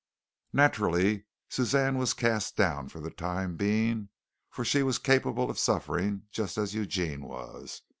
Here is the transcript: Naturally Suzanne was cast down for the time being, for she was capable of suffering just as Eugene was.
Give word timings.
Naturally 0.51 1.25
Suzanne 1.47 1.95
was 1.95 2.15
cast 2.15 2.55
down 2.57 2.89
for 2.89 2.99
the 2.99 3.11
time 3.11 3.55
being, 3.55 4.09
for 4.49 4.65
she 4.65 4.81
was 4.81 4.97
capable 4.97 5.51
of 5.51 5.59
suffering 5.59 6.23
just 6.31 6.57
as 6.57 6.73
Eugene 6.73 7.21
was. 7.23 7.83